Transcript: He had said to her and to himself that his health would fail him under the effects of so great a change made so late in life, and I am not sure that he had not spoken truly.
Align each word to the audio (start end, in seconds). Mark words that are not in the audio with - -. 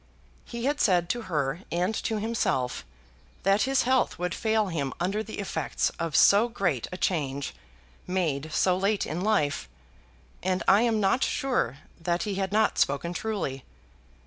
He 0.45 0.65
had 0.65 0.81
said 0.81 1.09
to 1.09 1.21
her 1.29 1.59
and 1.71 1.93
to 1.93 2.17
himself 2.19 2.83
that 3.43 3.61
his 3.69 3.83
health 3.83 4.17
would 4.17 4.33
fail 4.33 4.69
him 4.69 4.93
under 4.99 5.21
the 5.21 5.37
effects 5.37 5.91
of 5.99 6.15
so 6.15 6.49
great 6.49 6.87
a 6.91 6.97
change 6.97 7.53
made 8.07 8.51
so 8.51 8.75
late 8.75 9.05
in 9.05 9.21
life, 9.21 9.69
and 10.41 10.63
I 10.67 10.81
am 10.81 10.99
not 10.99 11.23
sure 11.23 11.77
that 11.99 12.23
he 12.23 12.33
had 12.33 12.51
not 12.51 12.79
spoken 12.79 13.13
truly. 13.13 13.63